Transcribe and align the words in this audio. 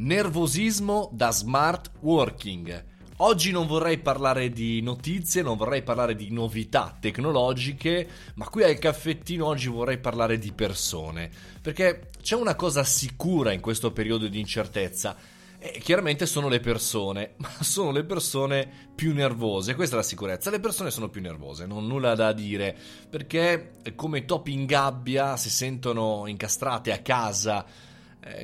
Nervosismo 0.00 1.10
da 1.12 1.30
smart 1.30 1.90
working. 2.00 2.84
Oggi 3.18 3.50
non 3.50 3.66
vorrei 3.66 3.98
parlare 3.98 4.48
di 4.48 4.80
notizie, 4.80 5.42
non 5.42 5.58
vorrei 5.58 5.82
parlare 5.82 6.14
di 6.14 6.30
novità 6.30 6.96
tecnologiche, 6.98 8.08
ma 8.36 8.48
qui 8.48 8.62
al 8.62 8.78
caffettino 8.78 9.44
oggi 9.44 9.68
vorrei 9.68 9.98
parlare 9.98 10.38
di 10.38 10.52
persone, 10.52 11.30
perché 11.60 12.08
c'è 12.22 12.34
una 12.34 12.54
cosa 12.54 12.82
sicura 12.82 13.52
in 13.52 13.60
questo 13.60 13.92
periodo 13.92 14.26
di 14.26 14.40
incertezza. 14.40 15.14
E 15.58 15.78
chiaramente 15.80 16.24
sono 16.24 16.48
le 16.48 16.60
persone, 16.60 17.34
ma 17.36 17.50
sono 17.60 17.90
le 17.90 18.04
persone 18.04 18.88
più 18.94 19.12
nervose, 19.12 19.74
questa 19.74 19.96
è 19.96 19.98
la 19.98 20.04
sicurezza, 20.04 20.48
le 20.48 20.60
persone 20.60 20.90
sono 20.90 21.10
più 21.10 21.20
nervose, 21.20 21.66
non 21.66 21.76
ho 21.76 21.86
nulla 21.86 22.14
da 22.14 22.32
dire, 22.32 22.74
perché 23.10 23.72
come 23.96 24.24
topi 24.24 24.54
in 24.54 24.64
gabbia 24.64 25.36
si 25.36 25.50
sentono 25.50 26.24
incastrate 26.26 26.90
a 26.90 27.00
casa, 27.00 27.66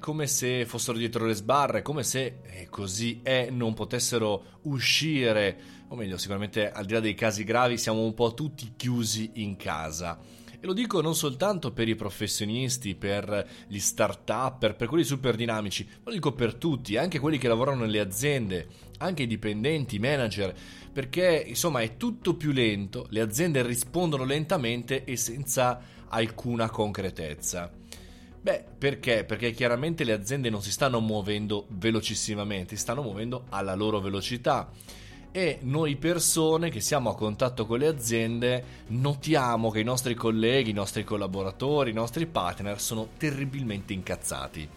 come 0.00 0.26
se 0.26 0.66
fossero 0.66 0.98
dietro 0.98 1.24
le 1.26 1.34
sbarre, 1.34 1.82
come 1.82 2.02
se, 2.02 2.38
e 2.42 2.68
così 2.68 3.20
è, 3.22 3.48
non 3.50 3.74
potessero 3.74 4.60
uscire, 4.62 5.58
o 5.88 5.96
meglio, 5.96 6.18
sicuramente 6.18 6.70
al 6.70 6.84
di 6.84 6.92
là 6.92 7.00
dei 7.00 7.14
casi 7.14 7.44
gravi, 7.44 7.78
siamo 7.78 8.02
un 8.02 8.14
po' 8.14 8.34
tutti 8.34 8.72
chiusi 8.76 9.30
in 9.34 9.56
casa. 9.56 10.18
E 10.60 10.66
lo 10.66 10.74
dico 10.74 11.00
non 11.00 11.16
soltanto 11.16 11.72
per 11.72 11.88
i 11.88 11.96
professionisti, 11.96 12.94
per 12.94 13.48
gli 13.66 13.80
start-up, 13.80 14.74
per 14.74 14.86
quelli 14.86 15.02
super 15.02 15.34
dinamici, 15.34 15.84
ma 15.84 16.00
lo 16.04 16.12
dico 16.12 16.32
per 16.32 16.54
tutti, 16.54 16.96
anche 16.96 17.18
quelli 17.18 17.36
che 17.36 17.48
lavorano 17.48 17.80
nelle 17.80 17.98
aziende, 17.98 18.68
anche 18.98 19.24
i 19.24 19.26
dipendenti, 19.26 19.96
i 19.96 19.98
manager, 19.98 20.54
perché 20.92 21.42
insomma 21.44 21.80
è 21.80 21.96
tutto 21.96 22.36
più 22.36 22.52
lento, 22.52 23.06
le 23.10 23.20
aziende 23.20 23.62
rispondono 23.62 24.24
lentamente 24.24 25.02
e 25.02 25.16
senza 25.16 25.80
alcuna 26.08 26.70
concretezza. 26.70 27.72
Beh, 28.42 28.64
perché? 28.76 29.22
Perché 29.22 29.52
chiaramente 29.52 30.02
le 30.02 30.12
aziende 30.12 30.50
non 30.50 30.62
si 30.62 30.72
stanno 30.72 30.98
muovendo 30.98 31.66
velocissimamente, 31.68 32.74
si 32.74 32.82
stanno 32.82 33.00
muovendo 33.00 33.44
alla 33.50 33.76
loro 33.76 34.00
velocità 34.00 34.68
e 35.30 35.60
noi 35.62 35.94
persone 35.94 36.68
che 36.68 36.80
siamo 36.80 37.08
a 37.08 37.14
contatto 37.14 37.66
con 37.66 37.78
le 37.78 37.86
aziende 37.86 38.64
notiamo 38.88 39.70
che 39.70 39.78
i 39.78 39.84
nostri 39.84 40.14
colleghi, 40.14 40.70
i 40.70 40.74
nostri 40.74 41.04
collaboratori, 41.04 41.90
i 41.90 41.94
nostri 41.94 42.26
partner 42.26 42.80
sono 42.80 43.10
terribilmente 43.16 43.92
incazzati. 43.92 44.68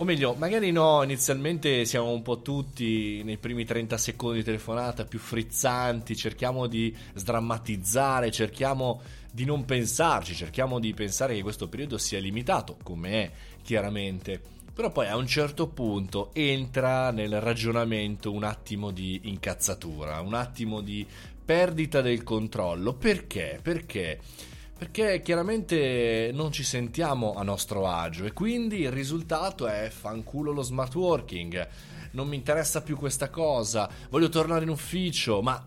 O 0.00 0.04
meglio, 0.04 0.34
magari 0.34 0.70
no, 0.70 1.02
inizialmente 1.02 1.84
siamo 1.84 2.12
un 2.12 2.22
po' 2.22 2.40
tutti 2.40 3.20
nei 3.24 3.36
primi 3.36 3.64
30 3.64 3.98
secondi 3.98 4.38
di 4.38 4.44
telefonata 4.44 5.04
più 5.04 5.18
frizzanti, 5.18 6.14
cerchiamo 6.14 6.68
di 6.68 6.96
sdrammatizzare, 7.14 8.30
cerchiamo 8.30 9.02
di 9.32 9.44
non 9.44 9.64
pensarci, 9.64 10.36
cerchiamo 10.36 10.78
di 10.78 10.94
pensare 10.94 11.34
che 11.34 11.42
questo 11.42 11.68
periodo 11.68 11.98
sia 11.98 12.20
limitato, 12.20 12.76
come 12.84 13.10
è 13.10 13.30
chiaramente. 13.60 14.40
Però 14.72 14.92
poi 14.92 15.08
a 15.08 15.16
un 15.16 15.26
certo 15.26 15.66
punto 15.66 16.30
entra 16.32 17.10
nel 17.10 17.40
ragionamento 17.40 18.30
un 18.30 18.44
attimo 18.44 18.92
di 18.92 19.22
incazzatura, 19.24 20.20
un 20.20 20.34
attimo 20.34 20.80
di 20.80 21.04
perdita 21.44 22.02
del 22.02 22.22
controllo. 22.22 22.94
Perché? 22.94 23.58
Perché? 23.60 24.20
Perché 24.78 25.22
chiaramente 25.22 26.30
non 26.32 26.52
ci 26.52 26.62
sentiamo 26.62 27.34
a 27.34 27.42
nostro 27.42 27.88
agio 27.88 28.24
e 28.24 28.32
quindi 28.32 28.82
il 28.82 28.92
risultato 28.92 29.66
è 29.66 29.90
fanculo 29.90 30.52
lo 30.52 30.62
smart 30.62 30.94
working. 30.94 31.68
Non 32.12 32.28
mi 32.28 32.36
interessa 32.36 32.80
più 32.80 32.96
questa 32.96 33.28
cosa, 33.28 33.90
voglio 34.08 34.28
tornare 34.28 34.62
in 34.62 34.70
ufficio, 34.70 35.42
ma 35.42 35.60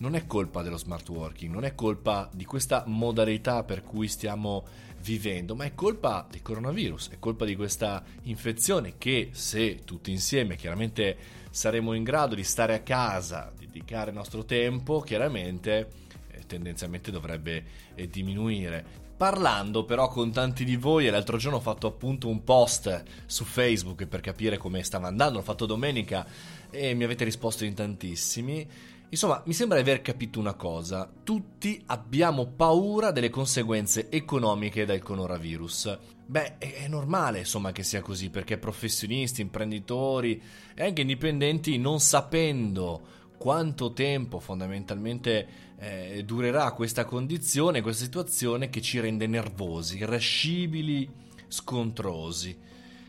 non 0.00 0.14
è 0.14 0.26
colpa 0.26 0.60
dello 0.60 0.76
smart 0.76 1.08
working, 1.08 1.50
non 1.50 1.64
è 1.64 1.74
colpa 1.74 2.28
di 2.30 2.44
questa 2.44 2.84
modalità 2.86 3.64
per 3.64 3.82
cui 3.82 4.08
stiamo 4.08 4.66
vivendo, 5.00 5.54
ma 5.54 5.64
è 5.64 5.74
colpa 5.74 6.26
del 6.30 6.42
coronavirus, 6.42 7.08
è 7.12 7.18
colpa 7.18 7.46
di 7.46 7.56
questa 7.56 8.04
infezione 8.24 8.98
che 8.98 9.30
se 9.32 9.84
tutti 9.84 10.10
insieme 10.10 10.56
chiaramente 10.56 11.16
saremo 11.50 11.94
in 11.94 12.02
grado 12.02 12.34
di 12.34 12.44
stare 12.44 12.74
a 12.74 12.80
casa, 12.80 13.50
dedicare 13.58 14.10
il 14.10 14.16
nostro 14.16 14.44
tempo, 14.44 15.00
chiaramente 15.00 16.06
tendenzialmente 16.48 17.12
dovrebbe 17.12 17.64
eh, 17.94 18.08
diminuire. 18.08 19.06
Parlando 19.16 19.84
però 19.84 20.08
con 20.08 20.32
tanti 20.32 20.64
di 20.64 20.74
voi, 20.74 21.06
e 21.06 21.10
l'altro 21.10 21.36
giorno 21.36 21.58
ho 21.58 21.60
fatto 21.60 21.86
appunto 21.86 22.28
un 22.28 22.42
post 22.42 23.04
su 23.26 23.44
Facebook 23.44 24.06
per 24.06 24.20
capire 24.20 24.58
come 24.58 24.82
stava 24.82 25.06
andando, 25.06 25.38
l'ho 25.38 25.44
fatto 25.44 25.66
domenica 25.66 26.26
e 26.70 26.94
mi 26.94 27.04
avete 27.04 27.24
risposto 27.24 27.64
in 27.64 27.74
tantissimi 27.74 28.66
Insomma, 29.10 29.42
mi 29.46 29.54
sembra 29.54 29.80
di 29.80 29.88
aver 29.88 30.02
capito 30.02 30.38
una 30.38 30.52
cosa. 30.52 31.10
Tutti 31.24 31.82
abbiamo 31.86 32.46
paura 32.46 33.10
delle 33.10 33.30
conseguenze 33.30 34.10
economiche 34.10 34.84
del 34.84 35.02
coronavirus. 35.02 35.98
Beh, 36.26 36.58
è 36.58 36.86
normale, 36.88 37.38
insomma, 37.38 37.72
che 37.72 37.82
sia 37.82 38.02
così, 38.02 38.28
perché 38.28 38.58
professionisti, 38.58 39.40
imprenditori 39.40 40.42
e 40.74 40.84
anche 40.84 41.00
indipendenti, 41.00 41.78
non 41.78 42.00
sapendo 42.00 43.16
quanto 43.38 43.92
tempo 43.92 44.40
fondamentalmente 44.40 45.48
eh, 45.78 46.22
durerà 46.24 46.72
questa 46.72 47.04
condizione, 47.04 47.80
questa 47.80 48.04
situazione 48.04 48.68
che 48.68 48.82
ci 48.82 49.00
rende 49.00 49.26
nervosi, 49.26 49.98
irascibili, 49.98 51.08
scontrosi, 51.46 52.58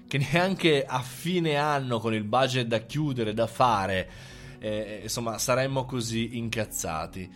che 0.08 0.18
neanche 0.18 0.86
a 0.86 1.02
fine 1.02 1.56
anno 1.58 2.00
con 2.00 2.14
il 2.14 2.24
budget 2.24 2.68
da 2.68 2.80
chiudere, 2.80 3.34
da 3.34 3.48
fare, 3.48 4.10
eh, 4.60 5.00
insomma 5.04 5.38
saremmo 5.38 5.86
così 5.86 6.38
incazzati. 6.38 7.32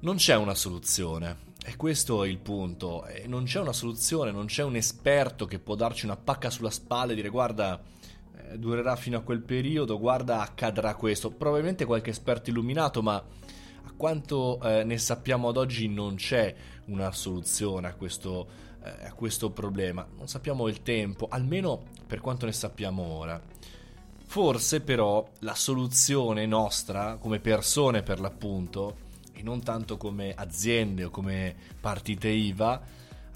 Non 0.00 0.16
c'è 0.16 0.36
una 0.36 0.54
soluzione. 0.54 1.44
E 1.68 1.74
questo 1.74 2.22
è 2.22 2.28
il 2.28 2.38
punto. 2.38 3.04
Non 3.26 3.42
c'è 3.42 3.58
una 3.58 3.72
soluzione, 3.72 4.30
non 4.30 4.46
c'è 4.46 4.62
un 4.62 4.76
esperto 4.76 5.46
che 5.46 5.58
può 5.58 5.74
darci 5.74 6.04
una 6.04 6.16
pacca 6.16 6.48
sulla 6.48 6.70
spalla 6.70 7.10
e 7.10 7.16
dire 7.16 7.28
guarda, 7.28 7.82
eh, 8.36 8.58
durerà 8.58 8.96
fino 8.96 9.18
a 9.18 9.22
quel 9.22 9.40
periodo, 9.40 9.98
guarda, 9.98 10.40
accadrà 10.40 10.94
questo. 10.94 11.30
Probabilmente 11.30 11.84
qualche 11.84 12.10
esperto 12.10 12.50
illuminato, 12.50 13.02
ma 13.02 13.14
a 13.16 13.92
quanto 13.96 14.60
eh, 14.62 14.84
ne 14.84 14.98
sappiamo 14.98 15.48
ad 15.48 15.56
oggi 15.56 15.88
non 15.88 16.16
c'è 16.16 16.54
una 16.86 17.12
soluzione 17.12 17.88
a 17.88 17.94
questo, 17.94 18.46
eh, 18.82 19.06
a 19.06 19.12
questo 19.12 19.50
problema. 19.50 20.06
Non 20.16 20.28
sappiamo 20.28 20.68
il 20.68 20.82
tempo, 20.82 21.28
almeno 21.30 21.82
per 22.06 22.20
quanto 22.20 22.46
ne 22.46 22.52
sappiamo 22.52 23.02
ora. 23.02 23.40
Forse 24.28 24.80
però 24.80 25.26
la 25.40 25.54
soluzione 25.54 26.46
nostra, 26.46 27.16
come 27.16 27.38
persone 27.38 28.02
per 28.02 28.20
l'appunto, 28.20 29.04
e 29.32 29.42
non 29.42 29.62
tanto 29.62 29.96
come 29.96 30.32
aziende 30.34 31.04
o 31.04 31.10
come 31.10 31.54
partite 31.78 32.28
IVA, 32.28 32.82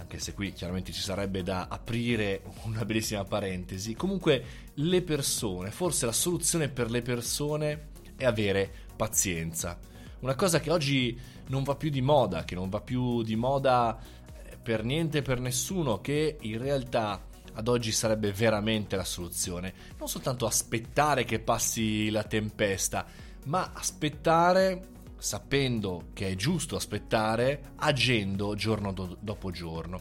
anche 0.00 0.18
se 0.18 0.32
qui 0.32 0.52
chiaramente 0.52 0.92
ci 0.92 1.00
sarebbe 1.00 1.42
da 1.42 1.66
aprire 1.68 2.42
una 2.64 2.84
bellissima 2.84 3.24
parentesi, 3.24 3.94
comunque 3.94 4.44
le 4.74 5.02
persone, 5.02 5.70
forse 5.70 6.06
la 6.06 6.12
soluzione 6.12 6.68
per 6.68 6.90
le 6.90 7.02
persone 7.02 7.88
è 8.16 8.24
avere 8.24 8.72
pazienza. 8.96 9.78
Una 10.20 10.34
cosa 10.34 10.58
che 10.58 10.70
oggi 10.70 11.18
non 11.48 11.62
va 11.64 11.74
più 11.76 11.90
di 11.90 12.00
moda, 12.00 12.44
che 12.44 12.54
non 12.54 12.70
va 12.70 12.80
più 12.80 13.22
di 13.22 13.36
moda 13.36 13.98
eh, 13.98 14.56
per 14.56 14.84
niente 14.84 15.18
e 15.18 15.22
per 15.22 15.38
nessuno, 15.38 16.00
che 16.00 16.38
in 16.40 16.58
realtà 16.58 17.22
ad 17.52 17.68
oggi 17.68 17.92
sarebbe 17.92 18.32
veramente 18.32 18.96
la 18.96 19.04
soluzione. 19.04 19.72
Non 19.98 20.08
soltanto 20.08 20.46
aspettare 20.46 21.24
che 21.24 21.40
passi 21.40 22.10
la 22.10 22.24
tempesta, 22.24 23.06
ma 23.44 23.72
aspettare 23.74 24.88
sapendo 25.20 26.08
che 26.12 26.28
è 26.28 26.34
giusto 26.34 26.76
aspettare, 26.76 27.72
agendo 27.76 28.54
giorno 28.54 28.92
do- 28.92 29.16
dopo 29.20 29.50
giorno, 29.50 30.00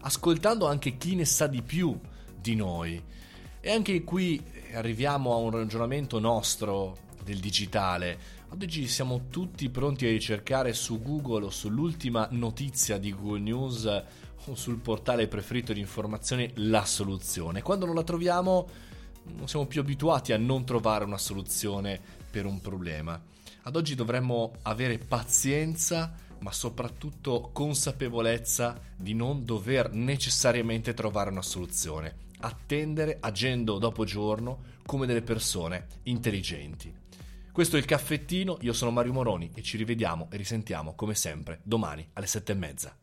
ascoltando 0.00 0.66
anche 0.66 0.96
chi 0.96 1.14
ne 1.14 1.24
sa 1.24 1.46
di 1.46 1.62
più 1.62 1.98
di 2.40 2.54
noi. 2.54 3.02
E 3.60 3.70
anche 3.70 4.04
qui 4.04 4.42
arriviamo 4.74 5.32
a 5.32 5.36
un 5.36 5.50
ragionamento 5.50 6.18
nostro 6.20 6.96
del 7.24 7.40
digitale. 7.40 8.36
Oggi 8.50 8.86
siamo 8.86 9.26
tutti 9.28 9.68
pronti 9.68 10.06
a 10.06 10.10
ricercare 10.10 10.72
su 10.72 11.02
Google 11.02 11.46
o 11.46 11.50
sull'ultima 11.50 12.28
notizia 12.30 12.98
di 12.98 13.12
Google 13.12 13.40
News 13.40 14.02
o 14.46 14.54
sul 14.54 14.78
portale 14.78 15.28
preferito 15.28 15.72
di 15.72 15.80
informazioni 15.80 16.50
la 16.54 16.84
soluzione. 16.84 17.60
Quando 17.60 17.84
non 17.84 17.94
la 17.94 18.04
troviamo 18.04 18.66
non 19.36 19.48
siamo 19.48 19.66
più 19.66 19.80
abituati 19.80 20.32
a 20.32 20.38
non 20.38 20.64
trovare 20.64 21.04
una 21.04 21.18
soluzione 21.18 22.00
per 22.30 22.46
un 22.46 22.60
problema. 22.60 23.20
Ad 23.62 23.76
oggi 23.76 23.94
dovremmo 23.94 24.52
avere 24.62 24.98
pazienza, 24.98 26.14
ma 26.40 26.52
soprattutto 26.52 27.50
consapevolezza 27.52 28.80
di 28.96 29.14
non 29.14 29.44
dover 29.44 29.92
necessariamente 29.92 30.94
trovare 30.94 31.30
una 31.30 31.42
soluzione. 31.42 32.26
Attendere 32.40 33.18
agendo 33.20 33.78
dopo 33.78 34.04
giorno 34.04 34.76
come 34.86 35.06
delle 35.06 35.22
persone 35.22 35.86
intelligenti. 36.04 36.94
Questo 37.52 37.76
è 37.76 37.80
il 37.80 37.84
caffettino, 37.84 38.58
io 38.60 38.72
sono 38.72 38.92
Mario 38.92 39.12
Moroni 39.12 39.50
e 39.52 39.62
ci 39.62 39.76
rivediamo 39.76 40.28
e 40.30 40.36
risentiamo 40.36 40.94
come 40.94 41.14
sempre 41.14 41.60
domani 41.64 42.08
alle 42.12 42.26
sette 42.26 42.52
e 42.52 42.54
mezza. 42.54 42.96